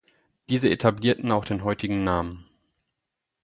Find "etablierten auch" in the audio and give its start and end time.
0.67-1.45